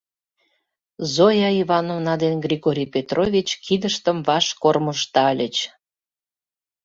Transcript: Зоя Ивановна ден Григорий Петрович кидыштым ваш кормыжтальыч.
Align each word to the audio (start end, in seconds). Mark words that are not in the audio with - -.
Зоя 1.13 1.49
Ивановна 1.61 2.13
ден 2.23 2.35
Григорий 2.45 2.89
Петрович 2.95 3.47
кидыштым 3.65 4.17
ваш 4.27 4.45
кормыжтальыч. 4.61 5.55